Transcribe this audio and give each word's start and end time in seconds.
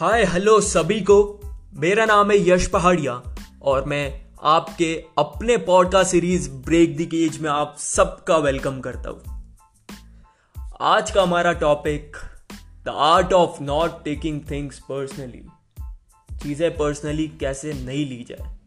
हाय, 0.00 0.24
hello 0.24 0.60
सभी 0.60 1.00
को। 1.00 1.40
मेरा 1.74 2.04
नाम 2.04 2.30
है 2.30 2.48
यश 2.48 2.66
पहाड़िया 2.66 3.22
और 3.62 3.84
मैं 3.84 4.26
आपके 4.42 5.04
अपने 5.18 5.56
podcast 5.56 6.10
series 6.10 6.50
break 6.50 6.96
the 6.96 7.00
cage 7.00 7.40
में 7.40 7.50
आप 7.50 7.76
सबका 7.78 8.36
वेलकम 8.36 8.80
करता 8.80 9.10
हूँ। 9.10 9.56
आज 10.80 11.10
का 11.10 11.22
हमारा 11.22 11.52
topic 11.52 12.16
the 12.84 12.88
art 12.88 13.32
of 13.32 13.62
not 13.62 14.04
taking 14.04 14.40
things 14.50 14.78
personally 14.78 15.42
चीज़ें 16.42 16.76
पर्सनली 16.76 17.28
कैसे 17.28 17.72
नहीं 17.72 18.06
ली 18.06 18.26
जाए। 18.28 18.58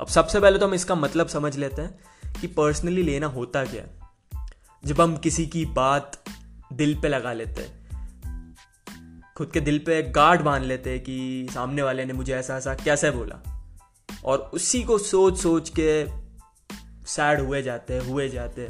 अब 0.00 0.06
सबसे 0.06 0.40
पहले 0.40 0.58
तो 0.58 0.66
हम 0.66 0.74
इसका 0.74 0.94
मतलब 0.94 1.28
समझ 1.28 1.56
लेते 1.56 1.82
हैं 1.82 2.00
कि 2.40 2.46
पर्सनली 2.46 3.02
लेना 3.02 3.26
होता 3.26 3.64
क्या 3.64 3.82
है। 3.82 4.00
जब 4.84 5.00
हम 5.00 5.16
किसी 5.16 5.46
की 5.46 5.66
बात 5.66 6.24
दिल 6.72 6.94
पे 6.94 7.08
लगा 7.08 7.32
लेते 7.32 7.62
हैं 7.62 7.79
खुद 9.40 9.50
के 9.50 9.60
दिल 9.60 9.78
पे 9.78 10.02
गार्ड 10.02 10.40
बाँध 10.40 10.62
लेते 10.62 10.98
कि 10.98 11.46
सामने 11.54 11.82
वाले 11.82 12.04
ने 12.04 12.12
मुझे 12.12 12.34
ऐसा 12.34 12.56
ऐसा 12.56 12.74
कैसे 12.74 13.10
बोला? 13.10 13.66
और 14.24 14.38
उसी 14.38 14.82
को 14.82 14.98
सोच 14.98 15.38
सोच 15.38 15.72
के 15.78 16.06
सैड 17.06 17.40
हुए 17.40 17.62
जाते 17.62 17.98
हुए 17.98 18.28
जाते, 18.28 18.68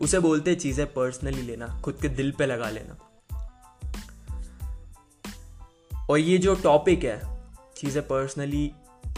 उसे 0.00 0.18
बोलते 0.18 0.54
चीज़ें 0.54 0.86
पर्सनली 0.86 1.42
लेना, 1.42 1.80
खुद 1.84 1.98
के 2.02 2.08
दिल 2.08 2.32
पे 2.32 2.46
लगा 2.46 2.70
लेना। 2.70 2.96
और 6.10 6.18
ये 6.18 6.38
जो 6.38 6.54
टॉपिक 6.54 7.04
है, 7.04 7.44
चीज़ें 7.76 8.08
पर्सनली 8.08 8.72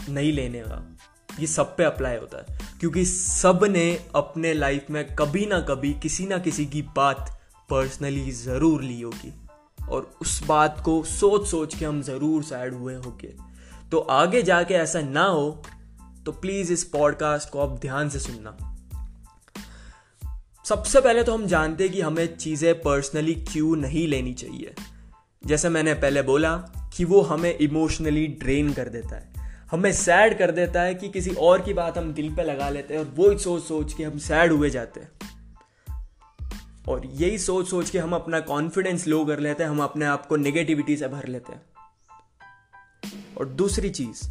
नहीं 0.09 0.33
लेने 0.33 0.59
का, 0.59 0.97
ये 1.39 1.47
सब 1.47 1.77
पे 1.77 1.83
अप्लाई 1.83 2.17
होता 2.17 2.37
है। 2.37 2.59
क्योंकि 2.79 3.05
सबने 3.05 4.09
अपने 4.15 4.53
लाइफ 4.53 4.85
में 4.89 5.15
कभी 5.15 5.45
ना 5.45 5.59
कभी, 5.59 5.93
किसी 5.93 6.25
ना 6.25 6.37
किसी 6.37 6.65
की 6.65 6.81
बात 6.81 7.39
पर्सनली 7.69 8.31
ज़रूर 8.31 8.81
ली 8.81 9.01
होगी। 9.01 9.44
और 9.89 10.17
उस 10.21 10.43
बात 10.47 10.81
को 10.85 11.03
सोच 11.03 11.47
सोच 11.47 11.75
के 11.75 11.85
हम 11.85 12.01
ज़रूर 12.01 12.43
सैड 12.43 12.73
हुए 12.73 12.95
होंगे। 12.95 13.33
तो 13.91 13.99
आगे 13.99 14.41
जाके 14.43 14.73
ऐसा 14.73 15.01
ना 15.01 15.25
हो 15.25 15.49
तो 16.25 16.31
प्लीज़ 16.31 16.71
इस 16.73 16.83
पॉडकास्ट 16.83 17.49
को 17.49 17.59
आप 17.59 17.77
ध्यान 17.79 18.09
से 18.09 18.19
सुनना। 18.19 18.57
सबसे 20.65 21.01
पहले 21.01 21.23
तो 21.23 21.33
हम 21.33 21.45
जानते 21.45 21.83
हैं 21.83 21.93
कि 21.93 22.01
हमें 22.01 22.37
चीज़ें 22.37 22.73
पर्सनली 22.81 23.33
क्यों 23.33 23.75
नहीं 23.75 24.07
लेनी 24.07 24.33
चाहिए। 24.33 24.73
जैसे 25.45 25.69
मैंने 25.69 25.93
पहले 25.93 26.21
बोला 26.21 26.55
कि 26.95 27.05
वो 27.05 27.21
हमें 27.21 27.57
इमोशनली 27.57 28.27
ड्रेन 28.27 28.73
कर 28.73 28.89
देता 28.89 29.15
है। 29.15 29.33
हमें 29.71 29.91
सैड 29.93 30.37
कर 30.37 30.51
देता 30.51 30.81
है 30.81 30.95
कि 30.95 31.09
किसी 31.09 31.31
और 31.31 31.61
की 31.61 31.73
बात 31.73 31.97
हम 31.97 32.11
दिल 32.13 32.35
पे 32.35 32.43
लगा 32.43 32.69
लेते 32.69 32.93
हैं 32.93 33.01
और 33.01 33.11
वो 33.15 33.37
सोच 33.37 33.63
सोच 33.63 33.93
के 33.93 34.03
हम 34.03 34.17
सैड 34.17 34.51
हुए 34.51 34.69
जाते 34.69 34.99
हैं। 34.99 35.11
और 36.87 37.05
यही 37.05 37.37
सोच 37.37 37.67
सोच 37.67 37.89
के 37.89 37.99
हम 37.99 38.13
अपना 38.13 38.39
कॉन्फिडेंस 38.39 39.07
लो 39.07 39.25
कर 39.25 39.39
लेते 39.39 39.63
हैं, 39.63 39.69
हम 39.69 39.79
अपने 39.79 40.05
आप 40.05 40.25
को 40.25 40.35
नेगेटिविटी 40.35 40.97
से 40.97 41.07
भर 41.07 41.27
लेते 41.27 41.53
हैं। 41.53 41.61
और 43.37 43.45
दूसरी 43.45 43.89
चीज़, 43.89 44.27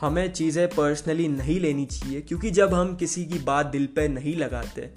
हमें 0.00 0.32
चीज़ें 0.32 0.68
पर्सनली 0.68 1.28
नहीं 1.28 1.60
लेनी 1.60 1.86
चाहिए, 1.86 2.20
क्योंकि 2.20 2.50
जब 2.50 2.74
हम 2.74 2.96
किसी 2.96 3.24
की 3.24 3.38
बात 3.38 3.66
दिल 3.66 3.86
पे 3.86 4.08
नहीं 4.08 4.36
लगाते 4.36 4.90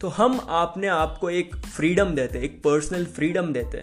तो 0.00 0.08
हम 0.08 0.38
अपने 0.38 0.86
आप 0.86 1.18
को 1.20 1.30
एक 1.30 1.54
फ्रीडम 1.56 2.14
देते 2.14 2.38
एक 2.38 2.58
पर्सनल 2.58 3.04
फ्रीडम 3.06 3.52
देते 3.52 3.78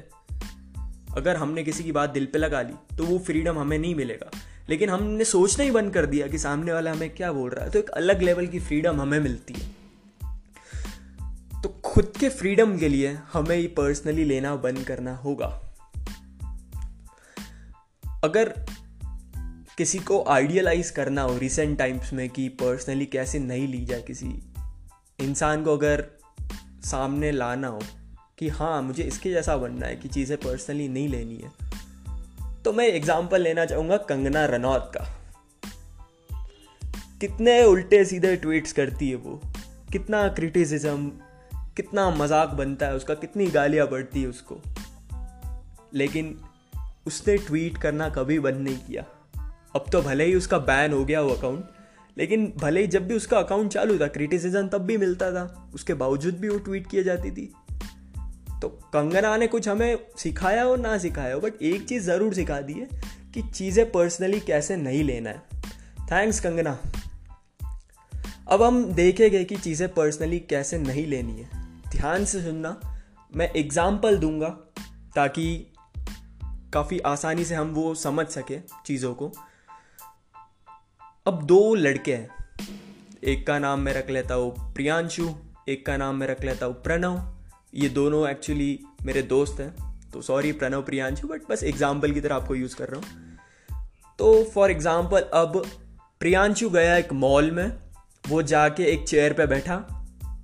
अगर 1.18 1.36
हमने 1.36 1.64
किसी 1.64 1.84
की 1.84 1.92
बात 1.92 2.10
दिल 2.10 2.26
पे 2.26 2.40
लगा 2.40 2.62
ली 2.62 2.74
तो 2.98 3.04
वो 3.04 3.18
फ्रीडम 3.20 3.60
हमें 3.60 3.78
नहीं 3.80 3.96
मिलेगा। 3.96 4.32
लेकिन 4.70 4.90
हमने 4.90 5.26
सोचना 5.26 5.64
ही 5.64 5.72
बंद 5.72 5.94
कर 5.94 6.06
दिया 6.06 6.28
कि 6.28 6.38
सामने 6.38 6.74
वाला 6.74 6.92
हमें 6.92 7.10
क्या 7.10 7.32
बोल 7.32 7.50
रहा 7.52 7.66
है 7.66 7.72
तो 7.72 7.80
एक 7.80 7.90
अलग 7.90 8.22
लेवल 8.22 8.48
की 8.48 8.60
फ्रीडम 8.60 9.02
हमें 9.02 9.20
मिलती 9.20 9.54
है। 9.54 9.79
खुद 12.00 12.12
के 12.20 12.30
फ्रीडम 12.30 12.78
के 12.78 12.88
लिए 12.90 13.08
हमें 13.34 13.56
ही 13.58 13.68
पर्सनली 13.68 14.24
लेना 14.24 14.56
बंद 14.56 14.80
करना 14.80 15.16
होगा। 15.16 15.48
अगर 18.24 18.50
किसी 19.78 20.00
को 20.00 20.24
आइडियलाइज 20.24 20.90
करना 20.90 21.22
हो 21.22 21.38
रिसेंट 21.38 21.78
टाइम्स 21.78 22.14
में 22.14 22.30
कि 22.30 22.48
पर्सनली 22.50 23.06
कैसे 23.06 23.40
नहीं 23.40 23.68
ली 23.68 23.86
जाए 23.86 24.02
किसी, 24.02 24.28
इंसान 25.20 25.64
को 25.64 25.78
अगर 25.78 26.06
सामने 26.86 27.32
लाना 27.32 27.68
हो 27.68 27.82
कि 28.38 28.48
हाँ 28.48 28.82
मुझे 28.82 29.04
इसके 29.04 29.32
जैसा 29.32 29.58
बनना 29.58 29.88
है 29.88 29.96
कि 29.96 30.08
चीज़ें 30.08 30.38
पर्सनली 30.38 30.88
नहीं 30.88 31.10
लेनी 31.10 31.38
है 31.38 31.52
तो 32.64 32.74
मैं 32.74 32.88
एग्जांपल 32.88 33.42
लेना 33.42 33.66
चाहूँगा 33.66 33.98
कंगना 33.98 34.46
रनौत 34.46 34.92
का। 34.98 35.08
कितने 37.22 37.64
उल्टे 37.64 38.06
सीधे 38.06 38.36
ट्वीट्स 38.36 38.74
करती 38.74 39.10
है 39.10 39.16
वो, 39.16 39.42
कितना 39.92 40.28
क्रिटिसिज्म 40.28 41.12
कितना 41.80 42.10
मज़ाक 42.10 42.50
बनता 42.50 42.86
है 42.86 42.96
उसका, 42.96 43.14
कितनी 43.14 43.48
गालियाँ 43.48 43.88
बढ़ती 43.88 44.22
है 44.22 44.28
उसको। 44.28 44.62
लेकिन 45.94 46.40
उसने 47.08 47.38
ट्वीट 47.38 47.78
करना 47.78 48.10
कभी 48.10 48.40
बंद 48.40 48.58
नहीं 48.58 48.78
किया। 48.78 49.04
अब 49.76 49.86
तो 49.92 50.02
भले 50.02 50.26
ही 50.26 50.36
उसका 50.36 50.58
बैन 50.58 50.94
हो 50.94 51.06
गया 51.06 51.22
वो 51.22 51.30
अकाउंट 51.30 51.70
लेकिन 52.18 52.54
भले 52.58 52.82
ही 52.82 52.88
जब 52.88 53.08
भी 53.08 53.16
उसका 53.16 53.38
अकाउंट 53.40 53.72
चालू 53.72 53.98
था 54.00 54.08
क्रिटिसिज्म 54.08 54.68
तब 54.68 54.82
भी 54.82 54.98
मिलता 54.98 55.32
था, 55.32 55.72
उसके 55.74 55.94
बावजूद 55.94 56.36
भी 56.36 56.50
वो 56.50 56.58
ट्वीट 56.58 56.88
किए 56.88 57.04
जाती 57.04 57.32
थी। 57.32 57.46
तो 58.62 58.70
कंगना 58.94 59.38
ने 59.38 59.48
कुछ 59.48 59.68
हमें 59.68 60.00
सिखाया 60.18 60.64
हो 60.64 60.76
ना 60.76 60.98
सिखाया 60.98 61.34
हो 61.36 61.40
बट 61.40 61.62
एक 61.62 61.88
चीज़ 61.88 62.04
ज़रूर 62.04 62.34
सिखा 62.34 62.60
दी 62.62 62.74
है 62.74 62.88
कि 63.34 63.42
चीज़ें 63.42 63.92
पर्सनली 63.92 64.40
कैसे 64.40 64.76
नहीं 64.76 65.04
लेना 65.04 65.30
है। 65.30 65.42
थैंक्स 66.12 66.40
कंगना। 66.40 66.78
अब 68.48 68.64
हम 68.64 68.84
देखेंगे 68.94 69.44
कि 69.44 69.56
चीज़ें 69.56 69.88
पर्सनली 69.94 70.40
कैसे 70.40 70.78
नहीं 70.78 71.06
लेनी 71.08 71.40
है। 71.42 71.69
ध्यान 71.92 72.26
से 72.26 72.42
सुनना। 72.42 72.80
मैं 73.32 73.52
एग्ज़ाम्पल 73.54 74.18
दूँगा 74.18 74.50
ताकि 75.16 75.46
काफ़ी 76.74 77.00
आसानी 77.00 77.46
से 77.46 77.56
हम 77.56 77.70
वो 77.70 77.94
समझ 77.96 78.26
सके 78.28 78.60
चीज़ों 78.86 79.14
को। 79.14 79.32
अब 81.26 81.42
दो 81.44 81.76
लड़के 81.76 82.14
हैं। 82.14 82.30
एक 83.24 83.46
का 83.48 83.58
नाम 83.60 83.80
मैं 83.80 83.94
रख 83.94 84.10
लेता 84.10 84.34
हूँ 84.34 84.74
प्रियांशु, 84.74 85.30
एक 85.70 85.86
का 85.86 85.98
नाम 85.98 86.16
मैं 86.16 86.28
रख 86.28 86.44
लेता 86.44 86.66
हूँ 86.66 86.82
प्रणव। 86.84 87.22
ये 87.76 87.90
दोनों 87.90 88.28
एक्चुअली 88.30 88.80
मेरे 89.04 89.22
दोस्त 89.22 89.60
हैं। 89.60 89.74
तो 90.12 90.22
सॉरी 90.22 90.52
प्रणव, 90.52 90.82
प्रियांशु 90.82 91.28
बट 91.28 91.42
बस 91.50 91.64
एग्ज़ाम्पल 91.64 92.12
की 92.12 92.22
तरह 92.22 92.36
आपको 92.36 92.56
यूज़ 92.56 92.76
कर 92.76 92.90
रहा 92.90 93.00
हूँ। 93.00 93.38
तो 94.20 94.44
फॉर 94.44 94.72
एग्ज़ाम्पल 94.72 95.30
अब 95.34 95.62
प्रियांशु 96.20 96.70
गया 96.70 96.96
एक 96.96 97.14
मॉल 97.14 97.52
में। 97.52 97.72
वो 98.24 98.42
जाके 98.44 98.84
एक 98.84 99.08
चेयर 99.08 99.34
पे 99.34 99.46
बैठा। 99.46 99.76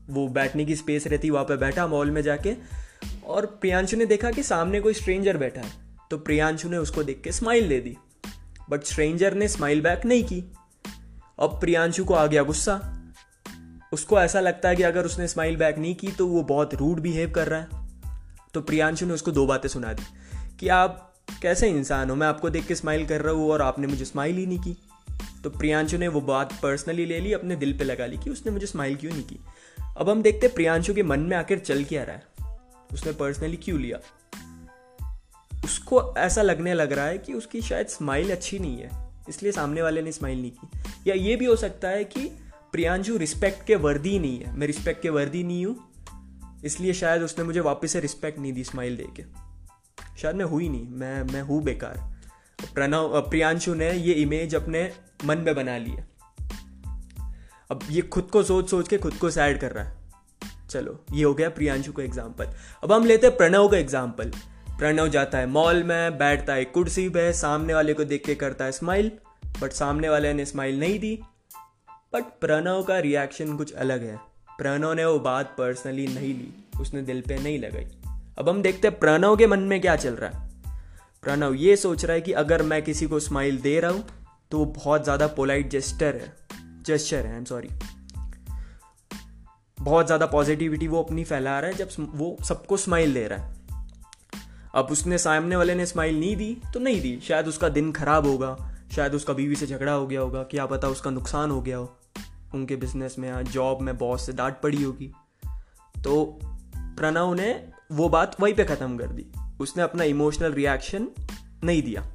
वो 0.10 0.28
बैठने 0.28 0.66
की 0.66 0.76
स्पेस 0.76 1.08
रहती, 1.08 1.30
वहाँ 1.30 1.46
पर 1.46 1.58
बैठा 1.58 1.88
मॉल 1.88 2.12
में 2.12 2.22
जाके। 2.22 2.56
और 3.26 3.46
प्रियांशु 3.46 3.98
ने 3.98 4.06
देखा 4.06 4.32
कि 4.32 4.44
सामने 4.44 4.82
कोई 4.82 4.94
स्ट्रेंजर 4.94 5.38
बैठा 5.38 5.62
है। 5.62 5.72
तो 6.12 6.18
प्रियांशु 6.18 6.70
ने 6.70 6.78
उसको 6.78 7.04
देख 7.04 7.22
के 7.24 7.32
स्माइल 7.32 7.70
दे 7.70 7.80
दी। 7.80 7.98
बट 8.70 8.84
स्ट्रेंजर 8.84 9.34
ने 9.34 9.48
स्माइल 9.48 9.82
बैक 9.82 10.06
नहीं 10.06 10.24
की। 10.24 10.52
अब 11.40 11.60
प्रियांशु 11.60 12.06
को 12.06 12.14
आ 12.14 12.28
गया 12.28 12.44
गुस्सा। 12.44 13.02
उसको 13.94 14.20
ऐसा 14.20 14.40
लगता 14.40 14.70
है 14.70 14.76
कि 14.76 14.84
अगर 14.84 15.06
उसने 15.06 15.28
स्माइल 15.28 15.56
बैक 15.56 15.78
नहीं 15.78 15.96
की 15.96 16.08
तो 16.08 16.28
वो 16.28 16.44
बहुत 16.44 16.76
रूड 16.76 17.00
बिहेव 17.00 17.32
कर 17.32 17.48
रहा 17.48 17.60
है। 17.60 17.68
तो 18.54 18.62
प्रियांशु 18.62 19.06
ने 19.06 19.14
उसको 19.14 19.32
दो 19.32 19.46
बातें 19.46 19.70
सुना 19.70 19.94
दी। 19.94 20.04
कि 20.60 20.68
आप 20.68 21.16
कैसे 21.42 21.70
इंसान 21.70 22.10
हो? 22.10 22.16
मैं 22.16 22.28
आपको 22.28 22.50
देख 22.50 22.68
के 22.68 22.76
स्माइल 22.76 23.08
कर 23.08 23.22
रहा 23.22 23.34
हूँ 23.34 23.52
और 23.52 23.62
आपने 23.62 23.88
मुझे 23.88 24.06
स्माइल 24.06 24.36
ही 24.36 24.46
नहीं 24.46 24.60
की। 24.60 24.78
तो 25.44 25.50
प्रियांशु 25.50 25.98
ने 25.98 26.08
वो 26.08 26.22
बात 26.22 26.54
पर्सनली 26.64 27.06
ले 27.06 27.20
ली, 27.20 27.34
अपने 27.34 27.56
दिल 27.56 27.78
पे 27.78 27.84
लगा 27.84 28.06
ली 28.06 28.18
कि 28.18 28.30
उसने 28.30 28.52
मुझे 28.52 28.68
स्माइल 28.68 28.96
क्यों 28.96 29.12
नहीं 29.12 29.24
की? 29.24 29.40
अब 29.98 30.10
हम 30.10 30.22
देखते 30.22 30.48
प्रियांशु 30.48 30.94
के 30.94 31.04
मन 31.04 31.20
में 31.20 31.38
आखिर 31.38 31.60
चल 31.60 31.84
क्या 31.84 32.04
रहा 32.04 32.16
है। 32.16 32.60
उसने 32.94 33.12
पर्सनली 33.12 33.58
क्यों 33.58 33.80
लिया? 33.80 34.00
उसको 35.66 36.16
ऐसा 36.18 36.42
लगने 36.42 36.74
लग 36.74 36.94
रहा 36.94 37.06
है 37.06 37.18
कि 37.18 37.34
उसकी 37.34 37.62
शायद 37.62 37.88
स्माइल 37.88 38.32
अच्छी 38.32 38.60
नहीं 38.60 38.78
है। 38.78 39.10
इसलिए 39.30 39.52
सामने 39.52 39.82
वाले 39.82 40.02
ने 40.02 40.12
स्माइल 40.12 40.42
नहीं 40.42 40.52
की। 40.52 40.84
या 41.10 41.16
ये 41.16 41.36
भी 41.36 41.46
हो 41.46 41.56
सकता 41.56 41.88
है 41.88 42.04
कि 42.04 42.26
प्रियांशु 42.72 43.18
रिस्पेक्ट 43.18 43.68
के 43.68 43.76
वर्दी 43.76 44.20
नहीं 44.20 44.40
है। 44.40 44.58
मैं 44.58 44.68
रिस्पेक्ट 44.68 45.02
के 45.02 45.10
वर्दी 45.10 45.44
नहीं 45.44 45.66
हूँ। 45.66 45.92
इसलिए 46.66 46.94
शायद 46.94 47.22
उसने 47.22 47.44
मुझे 47.44 47.60
वापस 47.60 47.92
से 47.92 48.00
रिस्पेक्ट 48.00 48.40
नहीं 48.40 48.54
दी 48.54 48.64
स्माइल 48.64 48.98
दे 48.98 49.08
के 49.16 49.24
शायद 50.18 50.36
मैं 50.36 50.46
हुई 50.46 50.70
नहीं। 50.70 50.88
मैं 50.88 51.24
मैं 51.24 51.42
हूँ 51.42 51.64
बेकार। 51.64 52.16
प्रणव, 52.74 53.22
प्रियांशु 53.22 53.74
ने 53.74 53.94
ये 53.94 54.14
इमेज 54.14 54.56
अपने 54.56 54.92
मन 55.26 55.38
में 55.38 55.56
बना 55.56 55.78
ली 55.78 55.92
है 55.92 56.15
अब 57.70 57.80
ये 57.90 58.02
खुद 58.04 58.30
को 58.32 58.44
सोच 58.44 58.70
सोच 58.70 58.88
के 58.88 58.98
खुद 58.98 59.14
को 59.14 59.30
सैड 59.32 59.60
कर 59.60 59.72
रहा 59.72 59.84
है। 59.84 60.04
चलो, 60.70 61.00
ये 61.14 61.24
हो 61.24 61.34
गया 61.34 61.50
प्रियांशु 61.50 61.92
का 61.92 62.04
एग्ज़ाम्पल 62.04 62.48
अब 62.84 62.92
हम 62.92 63.06
लेते 63.06 63.28
हैं 63.28 63.36
प्रणव 63.38 63.68
का 63.68 63.78
एग्ज़ाम्पल 63.78 64.32
प्रणव 64.70 65.08
जाता 65.08 65.38
है 65.38 65.48
मॉल 65.48 65.84
में, 65.84 66.18
बैठता 66.18 66.54
है, 66.54 66.66
कुर्सी 66.66 67.08
पे, 67.10 67.32
सामने 67.34 67.74
वाले 67.74 67.94
को 67.94 68.04
देख 68.06 68.26
के 68.26 68.36
करता 68.36 68.66
है 68.66 68.72
स्माइल 68.72 69.12
बट 69.62 69.72
सामने 69.74 70.10
वाले 70.10 70.34
ने 70.34 70.46
स्माइल 70.46 70.80
नहीं 70.80 71.00
दी। 71.00 71.20
बट 72.14 72.24
प्रणव 72.42 72.82
का 72.84 73.00
रिएक्शन 73.00 73.56
कुछ 73.58 73.74
अलग 73.74 74.04
है। 74.04 74.16
प्रणव 74.58 74.94
ने 74.94 75.06
वो 75.06 75.20
बात 75.22 75.56
पर्सनली 75.58 76.08
नहीं 76.08 76.34
ली, 76.34 76.54
उसने 76.82 77.02
दिल 77.02 77.22
पे 77.22 77.38
नहीं 77.38 77.60
लगाई। 77.60 77.88
अब 78.40 78.50
हम 78.50 78.62
देखते 78.62 78.88
हैं 78.88 79.00
प्रणव 79.00 79.36
के 79.36 79.48
मन 79.48 79.60
में 79.62 79.80
क्या 79.82 79.96
चल 79.96 80.14
रहा 80.14 80.30
है। 80.30 80.44
प्रणव 81.24 81.54
ये 81.56 81.76
सोच 81.78 82.06
रहा 82.06 82.14
है 82.14 82.22
कि 82.22 82.32
अगर 82.34 82.62
मैं 82.64 82.82
किसी 82.82 83.06
को 83.06 83.20
स्माइल 83.22 83.58
दे 83.60 83.80
रहा 83.80 83.92
हूँ 83.92 84.04
तो 84.52 84.58
वो 84.58 84.66
बहुत 84.66 85.04
ज़्यादा 85.04 85.28
पोलाइट 85.28 85.70
जेस्टर 85.70 86.16
है। 86.16 86.34
जेस्चर 86.86 87.26
है 87.26 87.32
आई 87.32 87.38
एम 87.38 87.46
सॉरी 87.46 87.70
बहुत 89.78 90.06
ज़्यादा 90.06 90.26
पॉजिटिविटी 90.26 90.88
वो 90.88 91.02
अपनी 91.04 91.24
फैला 91.24 91.60
रहा 91.60 91.72
है, 91.72 91.78
जब 91.78 91.90
वो 92.16 92.38
सबको 92.44 92.78
स्माइल 92.78 93.14
दे 93.14 93.28
रहा 93.28 93.40
है। 93.40 93.54
अब 94.76 94.88
उसने 94.92 95.18
सामने 95.18 95.56
वाले 95.56 95.76
ने 95.76 95.86
स्माइल 95.86 96.20
नहीं 96.20 96.36
दी 96.36 96.58
तो 96.74 96.80
नहीं 96.80 97.02
दी। 97.02 97.20
शायद 97.24 97.48
उसका 97.48 97.70
दिन 97.70 97.92
खराब 97.92 98.26
होगा, 98.28 98.56
शायद 98.96 99.14
उसका 99.16 99.34
बीवी 99.34 99.56
से 99.56 99.68
झगड़ा 99.68 99.92
हो 99.92 100.08
गया 100.08 100.22
होगा, 100.22 100.44
क्या 100.44 100.66
पता 100.66 100.88
उसका 100.88 101.12
नुकसान 101.12 101.52
हो 101.52 101.62
गया 101.62 101.78
हो। 101.78 101.96
उनके 102.54 102.76
बिज़नेस 102.76 103.16
में 103.20 103.30
या 103.30 103.42
जॉब 103.42 103.82
में 103.82 103.98
बॉस 103.98 104.26
से 104.26 104.34
डांट 104.34 104.60
पड़ी 104.64 104.84
होगी। 104.84 105.12
तो 105.96 106.26
प्रणव 106.98 107.34
ने 107.34 107.52
वो 107.92 108.10
बात 108.10 108.36
वहीं 108.42 108.54
पे 108.54 108.66
ख़त्म 108.66 108.98
कर 108.98 109.08
दी। 109.08 109.26
उसने 109.60 109.84
अपना 109.84 110.04
इमोशनल 110.04 110.54
रिएक्शन 110.54 111.08
नहीं 111.64 111.82
दिया। 111.82 112.06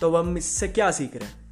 तो 0.00 0.16
हम 0.16 0.36
इससे 0.38 0.68
क्या 0.68 0.90
सीख 0.90 1.16
रहे 1.16 1.28
हैं? 1.28 1.45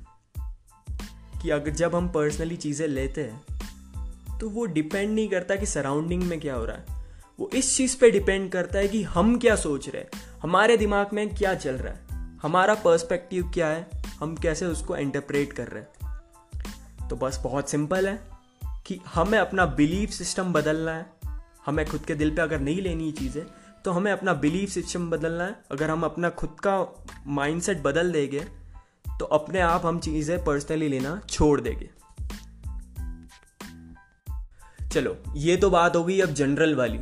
कि 1.45 1.51
अगर 1.51 1.71
जब 1.73 1.95
हम 1.95 2.09
पर्सनली 2.09 2.57
चीज़ें 2.57 2.87
लेते 2.89 3.23
हैं 3.23 4.39
तो 4.39 4.49
वो 4.51 4.65
डिपेंड 4.67 5.15
नहीं 5.15 5.29
करता 5.29 5.57
कि 5.57 5.67
सराउंडिंग 5.67 6.23
में 6.23 6.39
क्या 6.41 6.55
हो 6.55 6.65
रहा 6.65 6.77
है। 6.77 7.03
वो 7.39 7.49
इस 7.55 7.77
चीज़ 7.77 7.97
पे 7.99 8.11
डिपेंड 8.11 8.51
करता 8.53 8.79
है 8.79 8.89
कि 8.89 9.03
हम 9.05 9.37
क्या 9.39 9.57
सोच 9.57 9.89
रहे 9.89 10.03
हैं, 10.03 10.23
हमारे 10.43 10.77
दिमाग 10.77 11.13
में 11.13 11.29
क्या 11.31 11.55
चल 11.55 11.75
रहा 11.75 11.93
है, 11.93 12.39
हमारा 12.43 12.75
पर्सपेक्टिव 12.75 13.51
क्या 13.55 13.69
है, 13.69 13.87
हम 14.21 14.35
कैसे 14.37 14.67
उसको 14.67 14.97
इंटरप्रेट 14.97 15.53
कर 15.53 15.69
रहे 15.69 15.83
हैं। 15.83 17.09
तो 17.09 17.17
बस 17.17 17.41
बहुत 17.45 17.71
सिंपल 17.71 18.09
है 18.09 18.19
कि 18.87 19.01
हमें 19.07 19.39
अपना 19.39 19.67
बिलीफ 19.67 20.11
सिस्टम 20.11 20.53
बदलना 20.53 20.93
है। 20.93 21.07
हमें 21.67 21.87
खुद 21.87 22.05
के 22.05 22.15
दिल 22.15 22.35
पे 22.37 22.43
अगर 22.43 22.61
नहीं 22.61 22.83
लेनी 22.83 23.13
चीज़ें 23.13 23.45
तो 23.85 23.91
हमें 23.91 24.13
अपना 24.13 24.33
बिलीफ 24.35 24.71
सिस्टम 24.71 25.11
बदलना 25.11 25.45
है। 25.45 25.57
अगर 25.73 25.91
हम 25.91 26.05
अपना 26.05 26.31
खुद 26.33 26.57
का 26.67 26.77
माइंडसेट 27.29 27.83
बदल 27.83 28.13
देंगे 28.13 28.45
तो 29.05 29.25
अपने 29.25 29.61
आप 29.61 29.87
हम 29.87 29.99
चीज़ें 30.01 30.45
पर्सनली 30.45 30.89
लेना 30.89 31.21
छोड़ 31.31 31.61
देंगे। 31.61 31.91
चलो, 34.89 35.17
ये 35.37 35.57
तो 35.57 35.71
बात 35.71 35.97
हो 35.97 36.05
गई 36.05 36.21
अब 36.21 36.31
जनरल 36.31 36.75
वाली, 36.75 36.99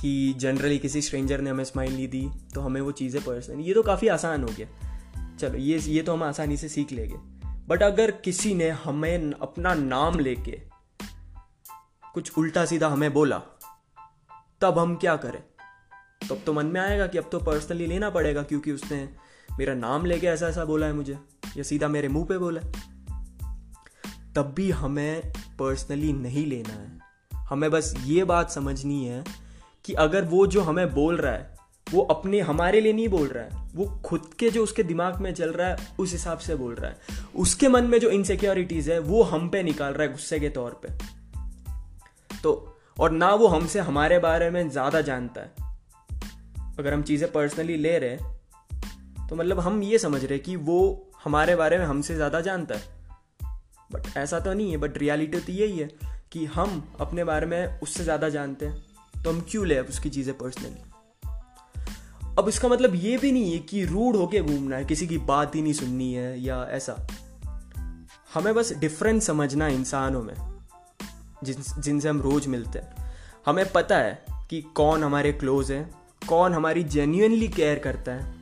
कि 0.00 0.34
जनरली 0.36 0.78
किसी 0.78 1.02
स्ट्रेंजर 1.02 1.40
ने 1.40 1.50
हमें 1.50 1.64
स्माइल 1.64 1.94
नहीं 1.94 2.08
दी 2.08 2.28
तो 2.54 2.60
हमें 2.60 2.80
वो 2.80 2.92
चीज़ें 2.92 3.22
पर्सनली 3.24 3.64
ये 3.64 3.74
तो 3.74 3.82
काफ़ी 3.82 4.08
आसान 4.08 4.42
हो 4.42 4.48
गया। 4.48 4.66
चलो, 5.36 5.58
ये 5.58 5.78
ये 5.78 6.02
तो 6.02 6.12
हम 6.12 6.22
आसानी 6.22 6.56
से 6.56 6.68
सीख 6.68 6.92
लेंगे। 6.92 7.16
बट 7.68 7.82
अगर 7.82 8.10
किसी 8.20 8.54
ने 8.54 8.68
हमें 8.84 9.32
अपना 9.32 9.74
नाम 9.74 10.18
लेके 10.18 10.60
कुछ 12.14 12.38
उल्टा 12.38 12.64
सीधा 12.64 12.88
हमें 12.88 13.12
बोला, 13.12 13.38
तब 14.60 14.78
हम 14.78 14.94
क्या 14.96 15.16
करें? 15.16 15.42
तब 16.28 16.42
तो 16.46 16.52
मन 16.52 16.66
में 16.66 16.80
आएगा 16.80 17.06
कि 17.06 17.18
अब 17.18 17.28
तो 17.32 17.38
पर्सनली 17.40 17.86
लेना 17.86 18.10
पड़ेगा, 18.10 18.42
क्योंकि 18.42 18.72
उसने 18.72 19.08
मेरा 19.58 19.74
नाम 19.74 20.04
लेके 20.06 20.26
ऐसा 20.26 20.48
ऐसा 20.48 20.64
बोला 20.64 20.86
है 20.86 20.92
मुझे, 20.92 21.18
या 21.56 21.62
सीधा 21.62 21.88
मेरे 21.88 22.08
मुँह 22.08 22.24
पे 22.24 22.38
बोला 22.38 22.60
है। 22.60 22.72
तब 24.34 24.52
भी 24.56 24.70
हमें 24.70 25.32
पर्सनली 25.58 26.12
नहीं 26.12 26.46
लेना 26.46 26.72
है। 26.72 26.98
हमें 27.46 27.70
बस 27.70 27.94
ये 28.04 28.24
बात 28.24 28.50
समझनी 28.50 29.04
है 29.04 29.24
कि 29.84 29.92
अगर 29.92 30.24
वो 30.24 30.46
जो 30.46 30.60
हमें 30.60 30.94
बोल 30.94 31.16
रहा 31.16 31.32
है, 31.32 31.56
वो 31.92 32.02
अपने 32.02 32.40
हमारे 32.40 32.80
लिए 32.80 32.92
नहीं 32.92 33.08
बोल 33.08 33.28
रहा 33.28 33.44
है, 33.44 33.68
वो 33.74 34.02
खुद 34.04 34.30
के 34.38 34.50
जो 34.50 34.62
उसके 34.62 34.82
दिमाग 34.82 35.20
में 35.20 35.34
चल 35.34 35.50
रहा 35.50 35.68
है, 35.68 35.76
उस 35.98 36.12
हिसाब 36.12 36.38
से 36.38 36.54
बोल 36.54 36.74
रहा 36.74 36.90
है। 36.90 36.96
उसके 37.36 37.68
मन 37.68 37.84
में 37.84 38.00
जो 38.00 38.10
इनसिक्योरिटीज 38.10 38.90
है, 38.90 38.98
वो 38.98 39.22
हम 39.22 39.48
पे 39.48 39.62
निकाल 39.62 39.92
रहा 39.92 40.02
है 40.02 40.12
गुस्से 40.12 40.40
के 40.40 40.48
तौर 40.48 40.80
पे। 40.82 40.88
तो 42.42 42.76
और 43.00 43.10
ना 43.10 43.34
वो 43.34 43.46
हमसे 43.46 43.80
हमारे 43.80 44.18
बारे 44.18 44.50
में 44.50 44.70
ज़्यादा 44.70 45.00
जानता 45.00 45.40
है। 45.40 45.54
अगर 46.78 46.94
हम 46.94 47.02
चीज़ें 47.02 47.32
पर्सनली 47.32 47.76
ले 47.76 47.98
रहे 47.98 48.37
तो 49.30 49.36
मतलब 49.36 49.60
हम 49.60 49.82
ये 49.82 49.98
समझ 49.98 50.24
रहे 50.24 50.38
कि 50.38 50.56
वो 50.56 51.10
हमारे 51.24 51.56
बारे 51.56 51.78
में 51.78 51.84
हमसे 51.86 52.14
ज़्यादा 52.14 52.40
जानता 52.40 52.74
है। 52.74 52.96
बट 53.92 54.16
ऐसा 54.16 54.40
तो 54.40 54.52
नहीं 54.52 54.70
है 54.70 54.76
बट 54.76 54.98
रियलिटी 54.98 55.40
तो 55.40 55.52
यही 55.52 55.78
है 55.78 55.88
कि 56.32 56.44
हम 56.44 56.82
अपने 57.00 57.24
बारे 57.24 57.46
में 57.46 57.80
उससे 57.80 58.04
ज़्यादा 58.04 58.28
जानते 58.28 58.66
हैं। 58.66 59.22
तो 59.22 59.30
हम 59.30 59.40
क्यों 59.50 59.66
ले 59.66 59.76
अब 59.76 59.86
उसकी 59.88 60.10
चीज़ें 60.10 60.36
पर्सनली 60.38 60.86
अब 62.38 62.48
इसका 62.48 62.68
मतलब 62.68 62.94
ये 62.94 63.16
भी 63.18 63.32
नहीं 63.32 63.52
है 63.52 63.58
कि 63.58 63.84
रूड 63.84 64.16
होके 64.16 64.40
घूमना 64.40 64.76
है, 64.76 64.84
किसी 64.84 65.06
की 65.06 65.18
बात 65.18 65.54
ही 65.54 65.62
नहीं 65.62 65.72
सुननी 65.72 66.12
है 66.12 66.40
या 66.40 66.62
ऐसा। 66.70 66.96
हमें 68.34 68.54
बस 68.54 68.72
डिफरेंस 68.72 69.26
समझना 69.26 69.66
है 69.66 69.74
इंसानों 69.74 70.22
में, 70.22 70.34
जिन, 71.44 71.62
जिनसे 71.78 72.08
हम 72.08 72.20
रोज 72.20 72.46
मिलते 72.46 72.78
हैं। 72.78 73.06
हमें 73.46 73.64
पता 73.72 73.96
है 73.96 74.24
कि 74.50 74.60
कौन 74.74 75.04
हमारे 75.04 75.32
क्लोज 75.32 75.72
हैं, 75.72 75.90
कौन 76.28 76.54
हमारी 76.54 76.82
जेन्यूनली 76.84 77.48
केयर 77.48 77.78
करता 77.78 78.12
है 78.12 78.37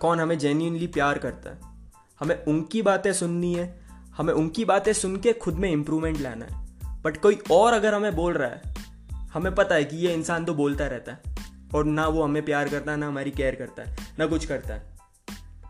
कौन 0.00 0.20
हमें 0.20 0.38
जेन्यूनली 0.38 0.86
प्यार 0.86 1.18
करता 1.18 1.50
है? 1.50 1.58
हमें 2.20 2.44
उनकी 2.44 2.82
बातें 2.82 3.12
सुननी 3.12 3.54
है, 3.54 3.80
हमें 4.16 4.34
उनकी 4.34 4.64
बातें 4.64 4.92
सुन 4.92 5.16
के 5.16 5.32
खुद 5.32 5.54
में 5.54 5.70
इम्प्रूवमेंट 5.70 6.20
लाना 6.20 6.44
है। 6.44 7.02
बट 7.02 7.20
कोई 7.20 7.38
और 7.50 7.72
अगर 7.72 7.94
हमें 7.94 8.16
बोल 8.16 8.32
रहा 8.32 8.48
है, 8.48 8.74
हमें 9.32 9.54
पता 9.54 9.74
है 9.74 9.84
कि 9.84 9.96
ये 9.96 10.14
इंसान 10.14 10.44
तो 10.44 10.54
बोलता 10.54 10.86
रहता 10.86 11.12
है, 11.12 11.22
और 11.74 11.84
ना 11.84 12.06
वो 12.06 12.22
हमें 12.22 12.44
प्यार 12.44 12.68
करता 12.68 12.92
है 12.92 12.98
ना 12.98 13.06
हमारी 13.06 13.30
केयर 13.30 13.54
करता 13.54 13.82
है, 13.82 13.96
ना 14.18 14.26
कुछ 14.26 14.46
करता 14.46 14.74
है। 14.74 14.98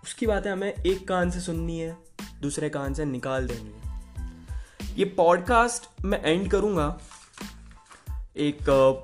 उसकी 0.05 0.27
बातें 0.27 0.51
हमें 0.51 0.73
एक 0.73 1.09
कान 1.09 1.31
से 1.31 1.41
सुननी 1.41 1.79
है, 1.79 1.97
दूसरे 2.43 2.69
कान 2.69 2.95
से 2.95 3.05
निकाल 3.05 3.47
देनी 3.47 3.73
है। 3.75 3.89
ये 4.97 5.05
पॉडकास्ट 5.05 6.05
मैं 6.05 6.23
एंड 6.25 6.51
करूँगा। 6.51 6.99
एक 8.37 8.59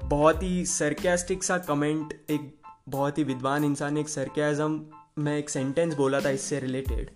बहुत 0.04 0.42
ही 0.42 0.66
सरकेस्टिक 0.66 1.44
सा 1.44 1.58
कमेंट 1.58 2.12
एक 2.30 2.62
बहुत 2.88 3.18
ही 3.18 3.24
विद्वान 3.24 3.64
इंसान, 3.64 3.98
एक 3.98 4.08
सरकेजम 4.08 4.80
में 5.18 5.36
एक 5.38 5.50
सेंटेंस 5.50 5.94
बोला 5.94 6.20
था 6.20 6.30
इससे 6.30 6.58
रिलेटेड 6.60 7.10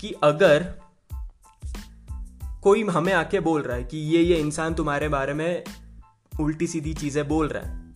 कि 0.00 0.12
अगर 0.22 0.64
कोई 2.62 2.84
हमें 2.84 3.12
आके 3.12 3.40
बोल 3.40 3.62
रहा 3.62 3.76
है 3.76 3.84
कि 3.84 3.98
ये 3.98 4.22
ये 4.22 4.36
इंसान 4.36 4.74
तुम्हारे 4.74 5.08
बारे 5.08 5.34
में 5.34 5.64
उल्टी 6.40 6.66
सीधी 6.66 6.94
चीज़ें 6.94 7.26
बोल 7.28 7.48
रहा 7.48 7.62
है, 7.62 7.94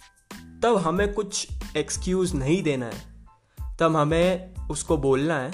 तब 0.62 0.76
हमें 0.76 1.12
कुछ 1.12 1.48
एक्सक्यूज़ 1.76 2.34
नहीं 2.36 2.62
देना 2.62 2.86
है। 2.86 3.76
तब 3.80 3.96
हमें 3.96 4.54
उसको 4.70 4.96
बोलना 4.96 5.38
है 5.38 5.50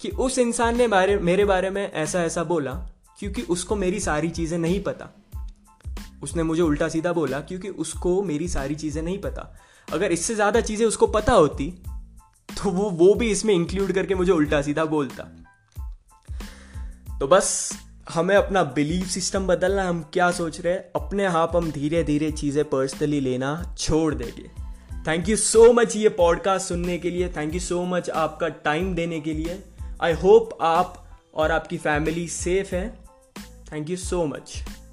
कि 0.00 0.08
उस 0.08 0.38
इंसान 0.38 0.76
ने 0.76 0.88
बारे, 0.88 1.18
मेरे 1.18 1.44
बारे 1.44 1.70
में 1.70 1.92
ऐसा 1.92 2.22
ऐसा 2.22 2.44
बोला, 2.44 2.74
क्योंकि 3.18 3.42
उसको 3.42 3.76
मेरी 3.76 4.00
सारी 4.00 4.30
चीज़ें 4.30 4.58
नहीं 4.58 4.82
पता। 4.82 5.10
उसने 6.22 6.42
मुझे 6.42 6.62
उल्टा 6.62 6.88
सीधा 6.88 7.12
बोला, 7.12 7.40
क्योंकि 7.40 7.68
उसको 7.68 8.22
मेरी 8.22 8.48
सारी 8.48 8.74
चीज़ें 8.74 9.02
नहीं 9.02 9.18
पता। 9.18 9.56
अगर 9.92 10.12
इससे 10.12 10.34
ज़्यादा 10.34 10.60
चीज़ें 10.60 10.86
उसको 10.86 11.06
पता 11.06 11.32
होती 11.32 11.74
तो 12.64 12.70
वो 12.70 12.90
वो 12.90 13.14
भी 13.14 13.30
इसमें 13.30 13.54
इंक्लूड 13.54 13.92
करके 13.92 14.14
मुझे 14.14 14.32
उल्टा 14.32 14.62
सीधा 14.62 14.84
बोलता। 14.84 15.22
तो 17.20 17.26
बस 17.26 17.72
हमें 18.10 18.36
अपना 18.36 18.62
बिलीफ 18.62 19.06
सिस्टम 19.06 19.46
बदलना, 19.46 19.88
हम 19.88 20.10
क्या 20.12 20.30
सोच 20.30 20.60
रहे 20.60 20.72
हैं? 20.72 20.80
अपने 20.96 21.24
आप 21.24 21.56
हम 21.56 21.70
धीरे 21.70 22.04
धीरे 22.04 22.30
चीज़ें 22.30 22.64
पर्सनली 22.64 23.20
लेना 23.20 23.74
छोड़ 23.78 24.14
देंगे। 24.14 24.48
थैंक 25.10 25.28
यू 25.28 25.36
सो 25.36 25.72
मच 25.72 25.96
ये 25.96 26.08
पॉडकास्ट 26.08 26.68
सुनने 26.68 26.98
के 26.98 27.10
लिए। 27.10 27.28
थैंक 27.28 27.54
यू 27.54 27.60
सो 27.60 27.84
मच 27.84 28.10
आपका 28.10 28.48
टाइम 28.48 28.94
देने 28.94 29.20
के 29.20 29.32
लिए। 29.32 29.62
आई 30.02 30.12
होप 30.12 30.58
आप 30.60 31.18
और 31.34 31.50
आपकी 31.50 31.78
फैमिली 31.78 32.28
सेफ़ 32.28 32.74
है। 32.74 32.98
Thank 33.68 33.90
you 33.90 34.02
so 34.04 34.26
much. 34.26 34.83